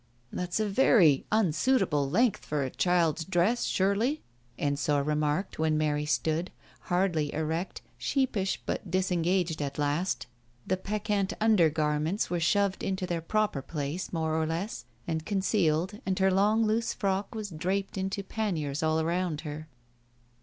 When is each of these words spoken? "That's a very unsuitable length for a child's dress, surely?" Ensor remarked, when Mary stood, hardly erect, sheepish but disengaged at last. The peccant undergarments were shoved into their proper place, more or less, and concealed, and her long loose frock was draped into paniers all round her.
"That's 0.33 0.59
a 0.59 0.67
very 0.67 1.27
unsuitable 1.31 2.09
length 2.09 2.43
for 2.43 2.63
a 2.63 2.71
child's 2.71 3.23
dress, 3.23 3.65
surely?" 3.65 4.23
Ensor 4.57 5.03
remarked, 5.03 5.59
when 5.59 5.77
Mary 5.77 6.07
stood, 6.07 6.49
hardly 6.89 7.31
erect, 7.35 7.83
sheepish 7.99 8.59
but 8.65 8.89
disengaged 8.89 9.61
at 9.61 9.77
last. 9.77 10.25
The 10.65 10.75
peccant 10.75 11.33
undergarments 11.39 12.31
were 12.31 12.39
shoved 12.39 12.81
into 12.81 13.05
their 13.05 13.21
proper 13.21 13.61
place, 13.61 14.11
more 14.11 14.35
or 14.41 14.47
less, 14.47 14.85
and 15.07 15.23
concealed, 15.23 15.99
and 16.03 16.17
her 16.17 16.31
long 16.31 16.65
loose 16.65 16.93
frock 16.95 17.35
was 17.35 17.51
draped 17.51 17.95
into 17.95 18.23
paniers 18.23 18.81
all 18.81 19.05
round 19.05 19.41
her. 19.41 19.67